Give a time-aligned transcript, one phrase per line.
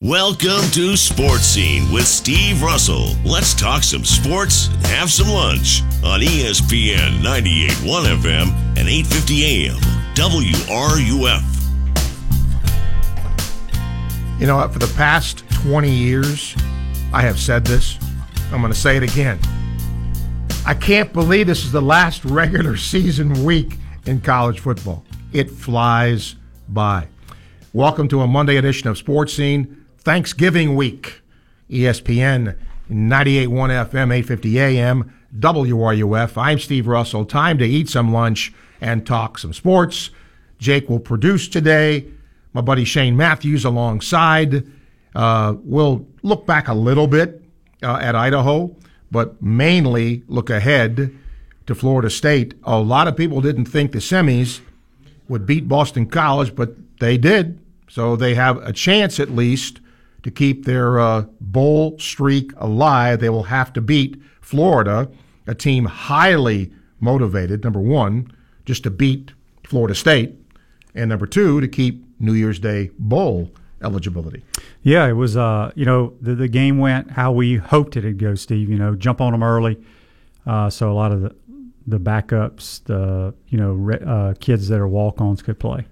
[0.00, 3.16] Welcome to Sports Scene with Steve Russell.
[3.24, 8.48] Let's talk some sports and have some lunch on ESPN 98.1 FM
[8.78, 9.80] and 8:50 AM
[10.14, 11.42] WRUF.
[14.40, 14.72] You know what?
[14.72, 16.54] For the past 20 years,
[17.12, 17.98] I have said this.
[18.52, 19.40] I'm going to say it again.
[20.64, 23.74] I can't believe this is the last regular season week
[24.06, 25.04] in college football.
[25.32, 26.36] It flies
[26.68, 27.08] by.
[27.72, 29.77] Welcome to a Monday edition of Sports Scene.
[30.08, 31.20] Thanksgiving week.
[31.68, 32.56] ESPN
[32.90, 33.46] 98.1
[33.90, 36.38] FM, 850 AM, WRUF.
[36.38, 37.26] I'm Steve Russell.
[37.26, 40.08] Time to eat some lunch and talk some sports.
[40.58, 42.06] Jake will produce today.
[42.54, 44.66] My buddy Shane Matthews alongside.
[45.14, 47.42] Uh, we'll look back a little bit
[47.82, 48.74] uh, at Idaho,
[49.10, 51.14] but mainly look ahead
[51.66, 52.54] to Florida State.
[52.64, 54.60] A lot of people didn't think the semis
[55.28, 57.60] would beat Boston College, but they did.
[57.90, 59.80] So they have a chance at least
[60.22, 65.10] to keep their uh, bowl streak alive, they will have to beat Florida,
[65.46, 68.32] a team highly motivated, number one,
[68.64, 69.32] just to beat
[69.64, 70.34] Florida State,
[70.94, 73.50] and number two, to keep New Year's Day bowl
[73.82, 74.42] eligibility.
[74.82, 78.34] Yeah, it was, uh, you know, the, the game went how we hoped it'd go,
[78.34, 78.68] Steve.
[78.68, 79.78] You know, jump on them early.
[80.46, 81.34] Uh, so a lot of the,
[81.86, 85.86] the backups, the, you know, uh, kids that are walk ons could play.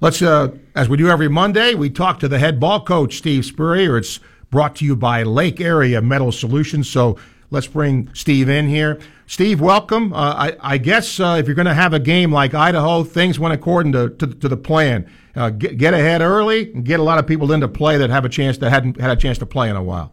[0.00, 3.44] Let's, uh, as we do every Monday, we talk to the head ball coach, Steve
[3.44, 3.98] Spurrier.
[3.98, 6.88] It's brought to you by Lake Area Metal Solutions.
[6.88, 7.18] So
[7.50, 9.00] let's bring Steve in here.
[9.26, 10.12] Steve, welcome.
[10.12, 13.40] Uh, I, I, guess uh, if you're going to have a game like Idaho, things
[13.40, 15.10] went according to, to, to the plan.
[15.34, 18.24] Uh, get, get, ahead early and get a lot of people into play that have
[18.24, 20.12] a chance that hadn't had a chance to play in a while.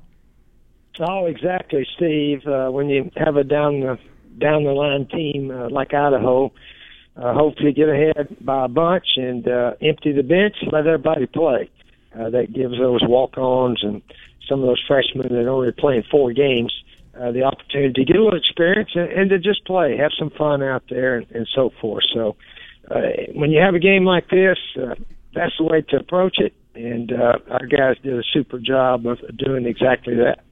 [1.00, 2.46] Oh, exactly, Steve.
[2.48, 4.00] Uh, when you have a down the
[4.40, 6.52] down the line team uh, like Idaho,
[7.16, 11.70] uh, hopefully get ahead by a bunch and uh, empty the bench, let everybody play.
[12.14, 14.02] Uh, that gives those walk-ons and
[14.48, 16.72] some of those freshmen that are only playing four games
[17.20, 20.30] uh, the opportunity to get a little experience and, and to just play, have some
[20.30, 22.04] fun out there, and, and so forth.
[22.14, 22.36] So,
[22.92, 23.02] uh,
[23.34, 24.96] when you have a game like this, uh,
[25.34, 26.54] that's the way to approach it.
[26.76, 30.44] And uh, our guys did a super job of doing exactly that.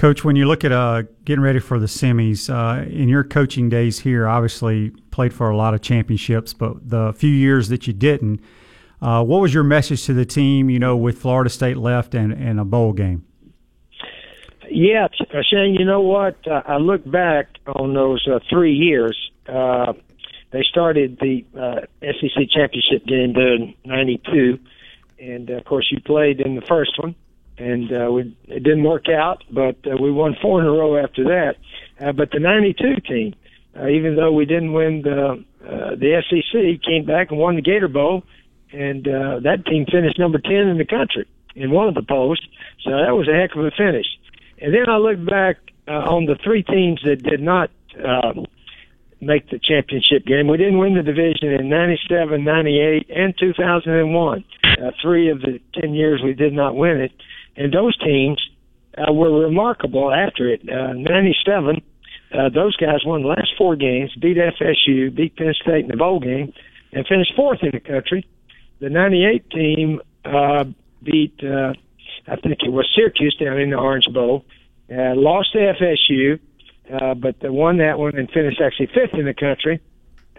[0.00, 3.68] Coach, when you look at uh, getting ready for the semis, uh, in your coaching
[3.68, 7.92] days here, obviously played for a lot of championships, but the few years that you
[7.92, 8.40] didn't,
[9.02, 12.32] uh, what was your message to the team, you know, with Florida State left and,
[12.32, 13.26] and a bowl game?
[14.70, 16.48] Yeah, uh, Shane, you know what?
[16.48, 19.30] Uh, I look back on those uh, three years.
[19.44, 21.44] they started the
[22.00, 24.58] SEC championship game in 92,
[25.18, 27.14] and of course, you played in the first one
[27.60, 30.96] and uh, we it didn't work out, but uh, we won four in a row
[30.96, 31.56] after that.
[32.00, 33.34] Uh, but the '92 team,
[33.78, 37.62] uh, even though we didn't win the uh, the SEC, came back and won the
[37.62, 38.24] Gator Bowl,
[38.72, 42.40] and uh, that team finished number ten in the country in one of the polls.
[42.82, 44.06] So that was a heck of a finish.
[44.58, 47.70] And then I look back uh, on the three teams that did not.
[48.02, 48.32] Uh,
[49.22, 50.48] make the championship game.
[50.48, 54.44] We didn't win the division in 97, 98, and 2001.
[54.64, 57.12] Uh, three of the 10 years we did not win it.
[57.56, 58.40] And those teams
[58.96, 60.62] uh, were remarkable after it.
[60.68, 61.82] Uh, 97,
[62.32, 65.96] uh, those guys won the last four games, beat FSU, beat Penn State in the
[65.96, 66.52] bowl game,
[66.92, 68.26] and finished fourth in the country.
[68.80, 70.64] The 98 team uh,
[71.02, 71.74] beat, uh,
[72.26, 74.44] I think it was Syracuse down in the Orange Bowl,
[74.90, 76.38] uh, lost to FSU,
[76.92, 79.80] uh, but they won that one and finished actually fifth in the country.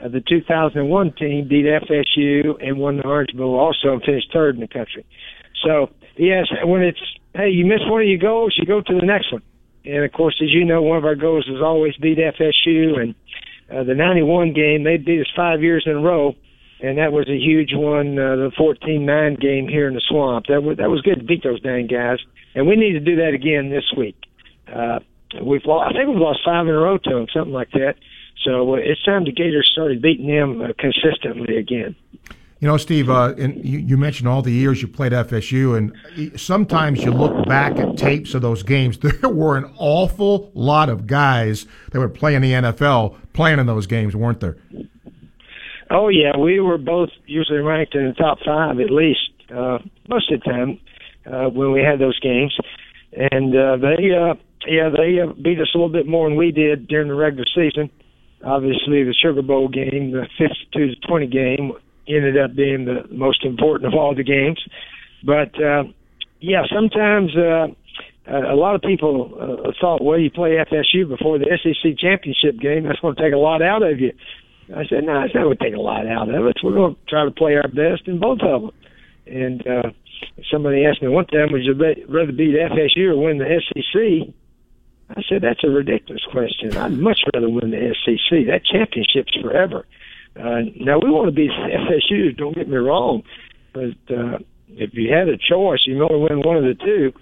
[0.04, 4.56] Uh, the 2001 team beat FSU and won the Orange Bowl also and finished third
[4.56, 5.06] in the country.
[5.64, 7.02] So yes, when it's
[7.34, 9.44] hey, you miss one of your goals, you go to the next one.
[9.86, 13.00] And of course, as you know, one of our goals is always beat FSU.
[13.00, 13.16] And
[13.70, 16.36] uh, the '91 game, they beat us five years in a row,
[16.82, 18.18] and that was a huge one.
[18.20, 20.48] Uh, the 14-9 game here in the swamp.
[20.48, 22.20] That was that was good to beat those dang guys,
[22.54, 24.18] and we need to do that again this week.
[24.72, 25.00] Uh,
[25.42, 27.96] we've lost, I think we've lost five in a row to them, something like that.
[28.44, 31.96] So uh, it's time the Gators started beating them uh, consistently again.
[32.62, 36.40] You know, Steve, uh, and you, you, mentioned all the years you played FSU, and
[36.40, 39.00] sometimes you look back at tapes of those games.
[39.22, 43.88] There were an awful lot of guys that were playing the NFL playing in those
[43.88, 44.58] games, weren't there?
[45.90, 50.32] Oh yeah, we were both usually ranked in the top five at least uh, most
[50.32, 50.80] of the time
[51.26, 52.56] uh, when we had those games,
[53.12, 54.36] and uh, they uh,
[54.68, 57.46] yeah they uh, beat us a little bit more than we did during the regular
[57.56, 57.90] season.
[58.44, 61.74] Obviously, the Sugar Bowl game, the 52 to 20 game
[62.08, 64.62] ended up being the most important of all the games.
[65.24, 65.84] But uh,
[66.40, 67.68] yeah, sometimes uh,
[68.28, 72.84] a lot of people uh, thought, well, you play FSU before the SEC championship game.
[72.84, 74.14] That's going to take a lot out of you.
[74.76, 76.54] I said, no, it's not going to take a lot out of us.
[76.64, 78.72] We're going to try to play our best in both of them.
[79.28, 79.92] And uh,
[80.52, 84.34] somebody asked me one time, "Would you rather beat FSU or win the SEC?"
[85.16, 86.76] I said, "That's a ridiculous question.
[86.76, 88.48] I'd much rather win the SEC.
[88.48, 89.86] That championship's forever."
[90.36, 92.36] Now we want to beat FSU.
[92.36, 93.24] Don't get me wrong,
[93.74, 94.40] but uh,
[94.70, 97.14] if you had a choice, you only win one of the two.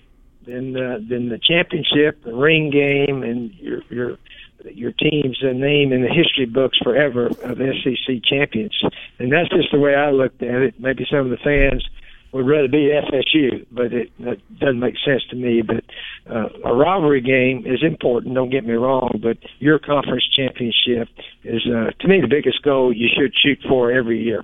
[0.46, 4.18] Then, uh, then the championship, the ring game, and your your
[4.66, 8.80] your team's name in the history books forever of SEC champions.
[9.20, 10.80] And that's just the way I looked at it.
[10.80, 11.88] Maybe some of the fans
[12.32, 15.62] would rather be FSU, but it, it doesn't make sense to me.
[15.62, 15.84] But
[16.30, 18.36] uh, a rivalry game is important.
[18.36, 21.10] Don't get me wrong, but your conference championship
[21.44, 24.44] is, uh, to me, the biggest goal you should shoot for every year.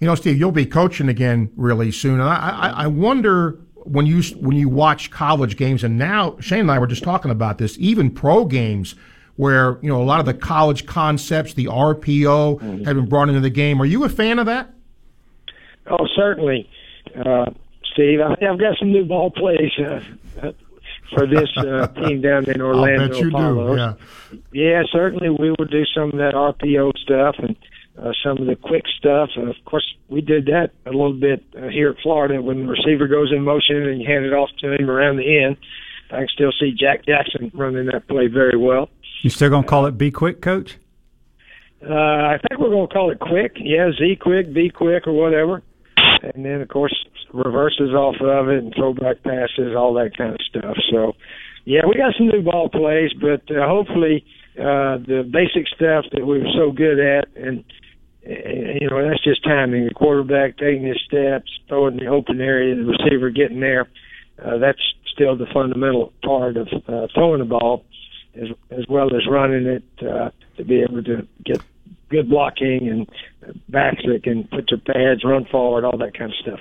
[0.00, 4.06] You know, Steve, you'll be coaching again really soon, and I, I, I wonder when
[4.06, 7.58] you when you watch college games, and now Shane and I were just talking about
[7.58, 8.94] this, even pro games
[9.36, 12.84] where you know a lot of the college concepts, the RPO, mm-hmm.
[12.84, 13.80] have been brought into the game.
[13.80, 14.70] Are you a fan of that?
[15.86, 16.68] Oh, certainly,
[17.16, 17.50] uh,
[17.92, 18.20] Steve.
[18.20, 20.52] I, have got some new ball plays uh,
[21.14, 23.04] for this uh, team down in Orlando.
[23.04, 23.76] I bet you Apollos.
[23.76, 24.36] do.
[24.52, 24.72] Yeah.
[24.72, 27.56] yeah, certainly we will do some of that RPO stuff and.
[27.96, 29.30] Uh, some of the quick stuff.
[29.36, 32.72] And of course, we did that a little bit uh, here at Florida when the
[32.72, 35.56] receiver goes in motion and you hand it off to him around the end.
[36.10, 38.88] I can still see Jack Jackson running that play very well.
[39.22, 40.76] You still gonna call it "Be Quick," Coach?
[41.82, 45.62] Uh, I think we're gonna call it "Quick." Yeah, Z Quick, B Quick, or whatever.
[46.34, 46.94] And then, of course,
[47.32, 50.76] reverses off of it and throwback passes, all that kind of stuff.
[50.90, 51.12] So,
[51.64, 54.24] yeah, we got some new ball plays, but uh, hopefully,
[54.58, 57.64] uh, the basic stuff that we were so good at, and,
[58.24, 59.86] and you know, that's just timing.
[59.86, 63.88] The quarterback taking his steps, throwing the open area, the receiver getting there.
[64.42, 64.80] Uh, that's
[65.12, 67.84] still the fundamental part of uh, throwing the ball
[68.34, 71.62] as as well as running it uh, to be able to get
[72.14, 76.36] good blocking and backs that can put their pads, run forward, all that kind of
[76.40, 76.60] stuff.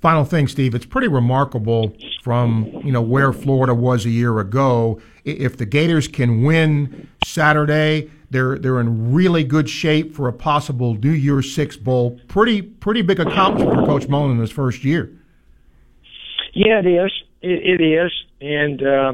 [0.00, 1.92] Final thing, Steve, it's pretty remarkable
[2.22, 5.00] from you know where Florida was a year ago.
[5.24, 10.94] If the Gators can win Saturday, they're they're in really good shape for a possible
[10.94, 12.20] New Year's Six bowl.
[12.28, 15.10] Pretty pretty big accomplishment for Coach Mullen in his first year.
[16.52, 17.12] Yeah, it is.
[17.42, 19.12] It, it is, and uh,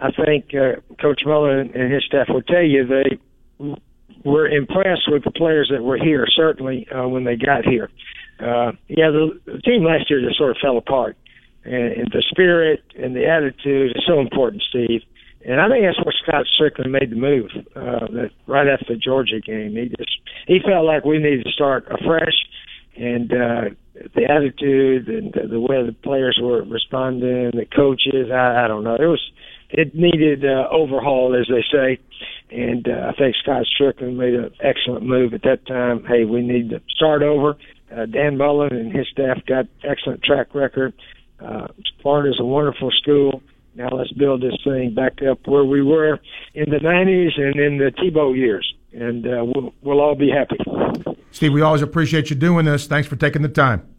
[0.00, 3.18] I think uh, Coach Mullen and his staff will tell you they
[4.24, 6.26] were impressed with the players that were here.
[6.34, 7.90] Certainly uh, when they got here,
[8.40, 11.16] uh, yeah, the, the team last year just sort of fell apart,
[11.64, 15.02] and, and the spirit and the attitude is so important, Steve.
[15.46, 18.96] And I think that's where Scott Stricklin made the move uh, that right after the
[18.96, 19.72] Georgia game.
[19.72, 22.34] He just he felt like we needed to start afresh,
[22.96, 23.64] and uh,
[24.14, 28.30] the attitude and the, the way the players were responding, the coaches.
[28.32, 28.94] I, I don't know.
[28.94, 29.20] It was
[29.76, 31.98] it needed uh, overhaul, as they say.
[32.50, 36.04] And uh, I think Scott Stricklin made an excellent move at that time.
[36.04, 37.56] Hey, we need to start over.
[37.94, 40.94] Uh, Dan Mullen and his staff got excellent track record.
[41.40, 41.66] Uh,
[42.02, 43.42] Florida's a wonderful school.
[43.74, 46.20] Now let's build this thing back up where we were
[46.54, 50.56] in the 90s and in the Tebow years, and uh, we'll, we'll all be happy.
[51.32, 52.86] Steve, we always appreciate you doing this.
[52.86, 53.93] Thanks for taking the time.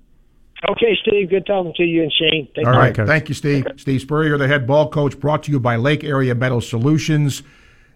[0.69, 1.29] Okay, Steve.
[1.29, 2.47] Good talking to you and Shane.
[2.55, 2.79] Thank All you.
[2.79, 2.95] right.
[2.95, 3.67] Thank you, Steve.
[3.77, 7.43] Steve Spurrier, the head ball coach, brought to you by Lake Area Metal Solutions.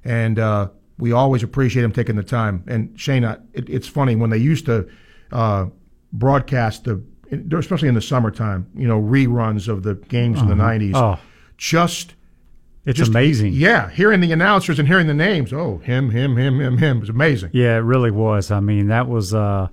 [0.03, 2.63] And uh, we always appreciate him taking the time.
[2.67, 4.87] And Shane, uh, it, it's funny when they used to
[5.31, 5.67] uh,
[6.13, 7.01] broadcast the,
[7.57, 10.51] especially in the summertime, you know, reruns of the games uh-huh.
[10.51, 10.95] in the '90s.
[10.95, 11.15] Uh-huh.
[11.17, 11.25] Oh.
[11.57, 12.15] Just
[12.85, 13.53] it's Just, amazing.
[13.53, 15.51] Yeah, hearing the announcers and hearing the names.
[15.53, 16.97] Oh, him, him, him, him, him.
[16.97, 17.51] It was amazing.
[17.53, 18.51] Yeah, it really was.
[18.51, 19.67] I mean, that was uh,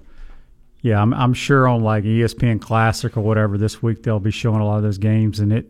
[0.86, 4.60] yeah, I'm, I'm sure on like ESPN Classic or whatever this week they'll be showing
[4.60, 5.66] a lot of those games, and it,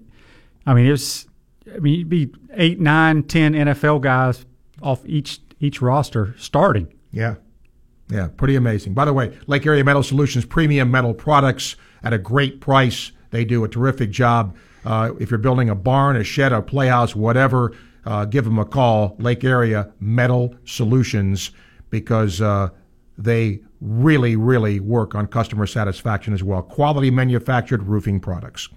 [0.66, 1.26] I mean, it's,
[1.75, 4.44] I mean, you'd be eight, nine, ten NFL guys
[4.82, 6.92] off each each roster starting.
[7.12, 7.37] Yeah,
[8.11, 8.92] yeah, pretty amazing.
[8.92, 13.11] By the way, Lake Area Metal Solutions premium metal products at a great price.
[13.30, 14.54] They do a terrific job.
[14.85, 17.73] Uh, if you're building a barn, a shed, a playhouse, whatever,
[18.04, 19.16] uh, give them a call.
[19.18, 21.52] Lake Area Metal Solutions
[21.88, 22.68] because uh,
[23.18, 26.62] they really, really work on customer satisfaction as well.
[26.62, 28.68] Quality manufactured roofing products.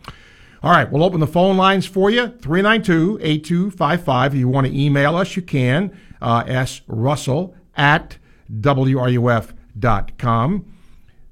[0.62, 4.34] All right, we'll open the phone lines for you 392 8255.
[4.34, 5.98] If you want to email us, you can.
[6.22, 6.81] Uh, S.
[6.88, 8.17] Russell at
[8.60, 9.55] WRUF.com.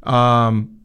[0.03, 0.79] Um,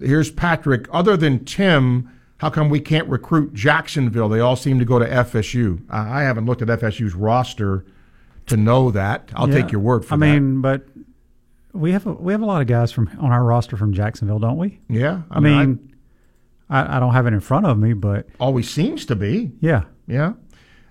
[0.00, 0.86] here's Patrick.
[0.92, 4.28] Other than Tim, how come we can't recruit Jacksonville?
[4.28, 5.80] They all seem to go to FSU.
[5.88, 7.86] I haven't looked at FSU's roster
[8.46, 9.30] to know that.
[9.34, 9.62] I'll yeah.
[9.62, 10.26] take your word for I that.
[10.26, 10.86] I mean, but
[11.72, 14.38] we have a, we have a lot of guys from on our roster from Jacksonville,
[14.38, 14.80] don't we?
[14.88, 15.22] Yeah.
[15.30, 15.94] I, I mean,
[16.68, 19.52] I, I, don't have it in front of me, but always seems to be.
[19.60, 19.84] Yeah.
[20.06, 20.34] Yeah.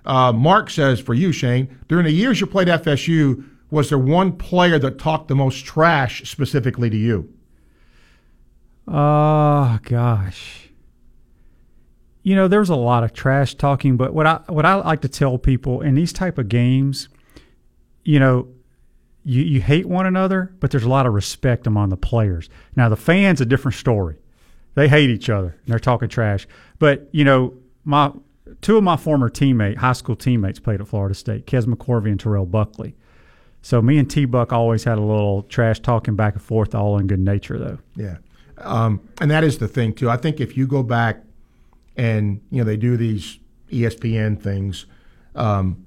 [0.05, 4.33] Uh, Mark says for you, Shane, during the years you played FSU, was there one
[4.33, 7.31] player that talked the most trash specifically to you?
[8.87, 10.69] Oh gosh.
[12.23, 15.09] You know, there's a lot of trash talking, but what I what I like to
[15.09, 17.09] tell people in these type of games,
[18.03, 18.47] you know,
[19.23, 22.49] you, you hate one another, but there's a lot of respect among the players.
[22.75, 24.17] Now the fans a different story.
[24.73, 26.47] They hate each other and they're talking trash.
[26.79, 27.53] But, you know,
[27.83, 28.11] my
[28.61, 32.19] two of my former teammate, high school teammates played at Florida State, Kez McCorvey and
[32.19, 32.95] Terrell Buckley.
[33.61, 36.97] So me and T Buck always had a little trash talking back and forth, all
[36.97, 37.79] in good nature, though.
[37.95, 38.17] Yeah,
[38.57, 40.09] um, and that is the thing too.
[40.09, 41.23] I think if you go back
[41.95, 43.37] and you know they do these
[43.69, 44.87] ESPN things,
[45.35, 45.85] um,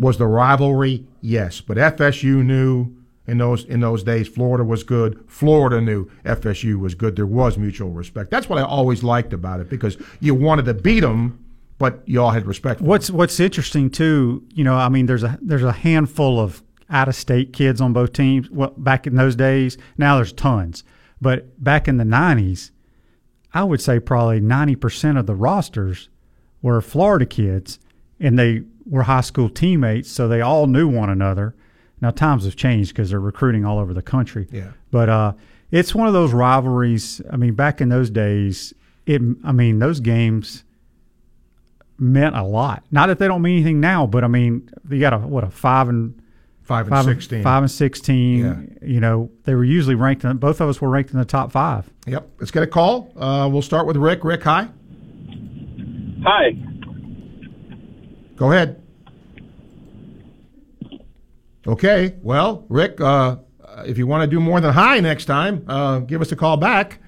[0.00, 1.06] was the rivalry?
[1.20, 5.22] Yes, but FSU knew in those in those days Florida was good.
[5.28, 7.14] Florida knew FSU was good.
[7.16, 8.30] There was mutual respect.
[8.30, 11.44] That's what I always liked about it because you wanted to beat them
[11.80, 12.82] but you all had respect.
[12.82, 13.16] what's them.
[13.16, 17.14] What's interesting too, you know, I mean, there's a there's a handful of out of
[17.14, 18.50] state kids on both teams.
[18.50, 20.84] Well, back in those days, now there's tons,
[21.22, 22.70] but back in the '90s,
[23.54, 26.10] I would say probably 90 percent of the rosters
[26.60, 27.78] were Florida kids,
[28.20, 31.54] and they were high school teammates, so they all knew one another.
[32.02, 34.48] Now times have changed because they're recruiting all over the country.
[34.50, 35.32] Yeah, but uh,
[35.70, 37.22] it's one of those rivalries.
[37.30, 38.74] I mean, back in those days,
[39.06, 39.22] it.
[39.44, 40.64] I mean, those games
[41.98, 42.84] meant a lot.
[42.90, 45.50] Not that they don't mean anything now, but I mean, you got a what a
[45.50, 46.20] five and
[46.62, 48.38] five and five, sixteen, five and sixteen.
[48.80, 48.88] Yeah.
[48.88, 50.24] You know, they were usually ranked.
[50.24, 51.90] In, both of us were ranked in the top five.
[52.06, 52.28] Yep.
[52.38, 53.12] Let's get a call.
[53.16, 54.24] Uh, we'll start with Rick.
[54.24, 54.68] Rick, hi.
[56.24, 56.52] Hi.
[58.36, 58.79] Go ahead.
[61.66, 62.16] Okay.
[62.22, 63.36] Well, Rick, uh,
[63.84, 66.56] if you want to do more than hi next time, uh, give us a call
[66.56, 66.98] back.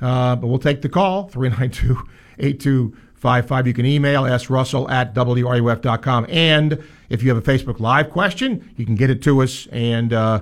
[0.00, 2.02] Uh, but we'll take the call 392
[2.38, 3.66] 82 55.
[3.66, 6.26] You can email srussell at wruf.com.
[6.28, 10.12] And if you have a Facebook Live question, you can get it to us, and
[10.12, 10.40] uh,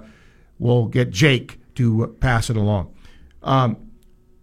[0.59, 2.95] we'll get Jake to pass it along.
[3.43, 3.77] Um,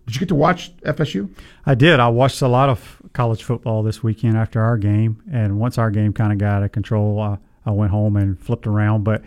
[0.05, 1.33] did you get to watch FSU?
[1.65, 1.99] I did.
[1.99, 5.89] I watched a lot of college football this weekend after our game, and once our
[5.89, 9.03] game kind of got out of control, uh, I went home and flipped around.
[9.03, 9.23] But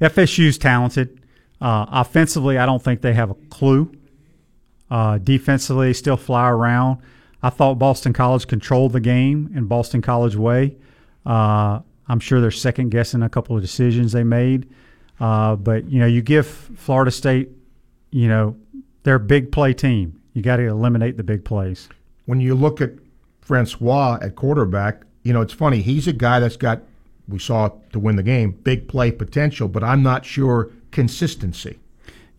[0.00, 1.20] FSU's talented.
[1.60, 3.92] Uh, offensively, I don't think they have a clue.
[4.90, 6.98] Uh, defensively, they still fly around.
[7.42, 10.76] I thought Boston College controlled the game in Boston College way.
[11.26, 14.68] Uh, I'm sure they're second guessing a couple of decisions they made.
[15.20, 17.50] Uh, but you know, you give Florida State,
[18.10, 18.56] you know,
[19.02, 20.20] they're a big play team.
[20.32, 21.88] You got to eliminate the big plays.
[22.26, 22.90] When you look at
[23.40, 25.80] Francois at quarterback, you know, it's funny.
[25.82, 26.82] He's a guy that's got
[27.28, 31.78] we saw to win the game big play potential, but I'm not sure consistency.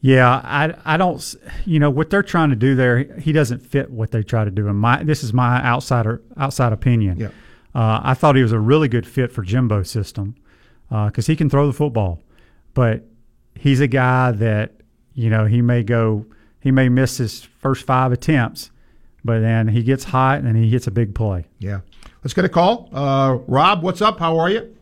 [0.02, 3.04] Yeah, I I don't you know what they're trying to do there.
[3.20, 4.68] He doesn't fit what they try to do.
[4.68, 7.18] And my this is my outsider outside opinion.
[7.18, 7.30] Yeah.
[7.74, 10.36] Uh, I thought he was a really good fit for Jimbo's system
[10.90, 12.22] because uh, he can throw the football,
[12.74, 13.04] but
[13.56, 14.74] he's a guy that
[15.14, 16.26] you know he may go
[16.60, 18.70] he may miss his first five attempts,
[19.24, 21.46] but then he gets hot and he hits a big play.
[21.58, 21.82] Yeah.
[22.24, 22.90] Let's get a call.
[22.92, 24.20] Uh, Rob, what's up?
[24.20, 24.75] How are you?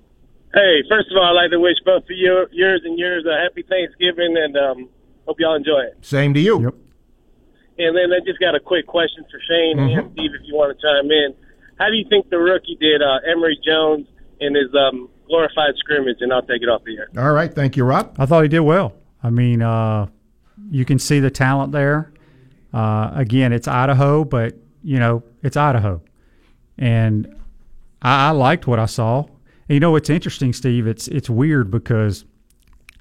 [0.53, 3.41] Hey, first of all, I'd like to wish both of you, yours and yours a
[3.41, 4.89] happy Thanksgiving and um,
[5.25, 5.97] Hope y'all enjoy it.
[6.01, 6.61] Same to you.
[6.61, 6.75] Yep.
[7.79, 9.99] And then I just got a quick question for Shane mm-hmm.
[9.99, 11.33] and Steve, if you want to chime in.
[11.79, 14.07] How do you think the rookie did, uh, Emory Jones,
[14.39, 16.17] in his um, glorified scrimmage?
[16.19, 17.09] And I'll take it off the air.
[17.17, 17.53] All right.
[17.53, 18.15] Thank you, Rob.
[18.19, 18.93] I thought he did well.
[19.23, 20.07] I mean, uh,
[20.69, 22.11] you can see the talent there.
[22.73, 26.01] Uh, again, it's Idaho, but, you know, it's Idaho.
[26.77, 27.41] And
[28.01, 29.25] I, I liked what I saw.
[29.69, 30.87] And you know, it's interesting, Steve.
[30.87, 32.25] It's it's weird because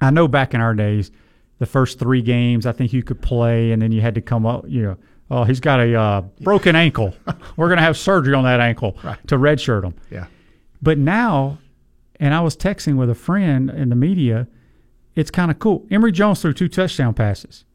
[0.01, 1.11] I know back in our days–
[1.63, 2.65] the first three games.
[2.65, 4.65] I think you could play, and then you had to come up.
[4.67, 4.97] You know,
[5.31, 7.15] oh, he's got a uh, broken ankle.
[7.57, 9.17] We're going to have surgery on that ankle right.
[9.27, 9.95] to redshirt him.
[10.11, 10.27] Yeah.
[10.81, 11.59] But now,
[12.19, 14.47] and I was texting with a friend in the media.
[15.15, 15.85] It's kind of cool.
[15.89, 17.65] Emory Jones threw two touchdown passes.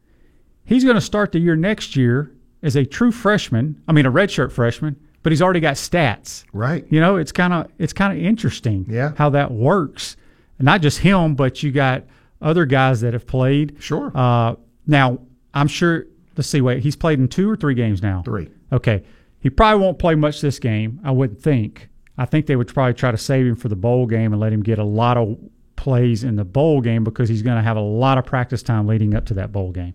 [0.65, 2.31] He's going to start the year next year
[2.61, 3.81] as a true freshman.
[3.87, 6.43] I mean, a redshirt freshman, but he's already got stats.
[6.53, 6.85] Right.
[6.89, 8.85] You know, it's kind of it's kind of interesting.
[8.89, 9.13] Yeah.
[9.17, 10.15] How that works.
[10.57, 12.03] And not just him, but you got
[12.41, 13.77] other guys that have played.
[13.79, 14.11] Sure.
[14.15, 14.55] Uh,
[14.87, 15.19] now,
[15.53, 16.05] I'm sure.
[16.35, 16.61] Let's see.
[16.61, 18.21] Wait, he's played in two or three games now.
[18.23, 18.49] Three.
[18.71, 19.03] Okay.
[19.41, 20.99] He probably won't play much this game.
[21.03, 21.89] I wouldn't think.
[22.17, 24.51] I think they would probably try to save him for the bowl game and let
[24.51, 25.37] him get a lot of
[25.77, 28.85] plays in the bowl game because he's going to have a lot of practice time
[28.85, 29.93] leading up to that bowl game.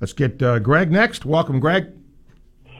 [0.00, 1.26] Let's get uh, Greg next.
[1.26, 1.92] Welcome, Greg.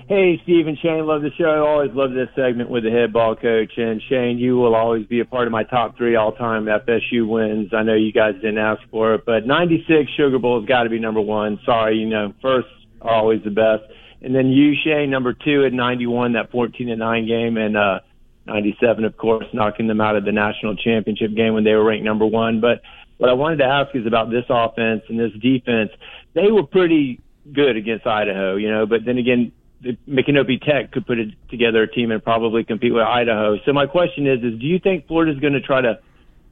[0.08, 1.66] Hey, Steve and Shane, love the show.
[1.66, 3.72] Always love this segment with the head ball coach.
[3.76, 7.26] And Shane, you will always be a part of my top three all time FSU
[7.26, 7.74] wins.
[7.74, 10.90] I know you guys didn't ask for it, but 96 Sugar Bowl has got to
[10.90, 11.58] be number one.
[11.66, 12.68] Sorry, you know, first
[13.02, 13.82] are always the best.
[14.22, 17.56] And then you, Shane, number two at 91, that 14 and 9 game.
[17.56, 17.98] And, uh,
[18.46, 22.04] 97, of course, knocking them out of the national championship game when they were ranked
[22.04, 22.60] number one.
[22.60, 22.80] But
[23.18, 25.90] what I wanted to ask is about this offense and this defense.
[26.34, 27.20] They were pretty
[27.52, 31.82] good against Idaho, you know, but then again, the Micanopy Tech could put it together
[31.82, 33.58] a team and probably compete with Idaho.
[33.64, 35.98] So my question is, is do you think Florida's going to try to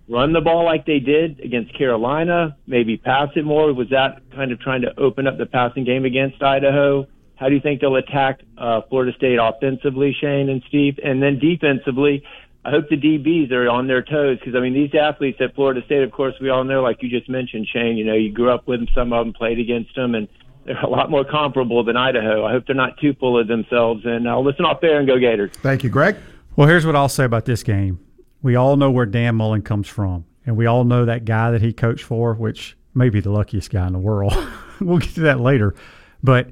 [0.08, 3.72] run the ball like they did against Carolina, maybe pass it more?
[3.72, 7.06] Was that kind of trying to open up the passing game against Idaho?
[7.36, 10.98] How do you think they'll attack uh, Florida State offensively, Shane and Steve?
[11.02, 12.22] And then defensively,
[12.64, 15.80] I hope the DBs are on their toes because I mean these athletes at Florida
[15.84, 17.96] State, of course, we all know, like you just mentioned, Shane.
[17.96, 20.28] You know, you grew up with them, some of them played against them, and
[20.64, 22.44] they're a lot more comparable than Idaho.
[22.44, 24.02] I hope they're not too full of themselves.
[24.04, 25.50] And I'll listen off there and go Gators.
[25.54, 26.16] Thank you, Greg.
[26.56, 28.00] Well, here's what I'll say about this game.
[28.42, 31.62] We all know where Dan Mullen comes from, and we all know that guy that
[31.62, 34.34] he coached for, which may be the luckiest guy in the world.
[34.80, 35.74] we'll get to that later,
[36.22, 36.48] but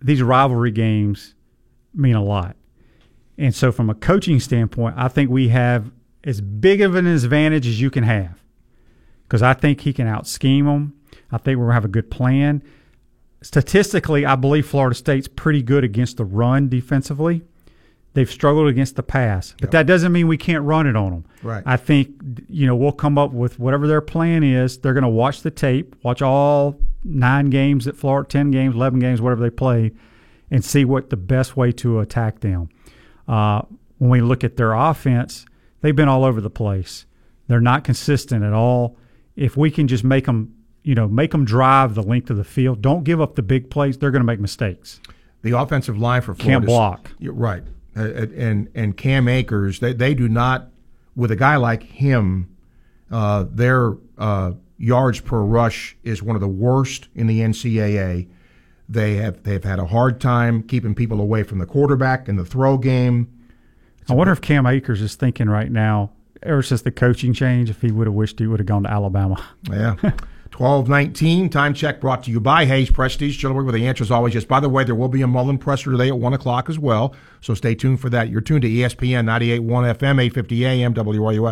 [0.00, 1.34] these rivalry games
[1.94, 2.56] mean a lot.
[3.38, 5.90] And so, from a coaching standpoint, I think we have
[6.22, 8.42] as big of an advantage as you can have
[9.24, 10.94] because I think he can out scheme them.
[11.30, 12.62] I think we're going to have a good plan.
[13.42, 17.42] Statistically, I believe Florida State's pretty good against the run defensively.
[18.14, 19.70] They've struggled against the pass, but yep.
[19.70, 21.24] that doesn't mean we can't run it on them.
[21.42, 21.62] Right.
[21.64, 22.10] I think
[22.46, 24.78] you know we'll come up with whatever their plan is.
[24.78, 29.00] They're going to watch the tape, watch all nine games at Florida, ten games, eleven
[29.00, 29.92] games, whatever they play,
[30.50, 32.68] and see what the best way to attack them.
[33.26, 33.62] Uh,
[33.96, 35.46] when we look at their offense,
[35.80, 37.06] they've been all over the place.
[37.48, 38.98] They're not consistent at all.
[39.36, 42.44] If we can just make them, you know, make them drive the length of the
[42.44, 43.98] field, don't give up the big plays.
[43.98, 45.00] They're going to make mistakes.
[45.42, 47.12] The offensive line for Florida can't block.
[47.20, 47.64] Right,
[47.96, 50.68] uh, and and Cam Akers, they they do not
[51.16, 52.48] with a guy like him.
[53.10, 58.28] Uh, their uh, yards per rush is one of the worst in the NCAA.
[58.88, 62.44] They have they've had a hard time keeping people away from the quarterback in the
[62.44, 63.28] throw game.
[64.00, 66.10] It's I wonder if Cam Akers is thinking right now,
[66.42, 68.90] ever since the coaching change, if he would have wished he would have gone to
[68.90, 69.44] Alabama.
[69.68, 69.96] Yeah.
[70.54, 74.34] 1219, time check brought to you by Hayes Prestige Jewelry, where the answer is always
[74.34, 74.44] yes.
[74.44, 77.14] By the way, there will be a Mullen presser today at 1 o'clock as well,
[77.40, 78.28] so stay tuned for that.
[78.28, 79.62] You're tuned to ESPN 98.1
[79.96, 81.40] FM, 850 AM, WRUF.